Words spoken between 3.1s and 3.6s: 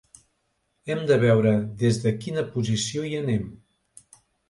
hi anem.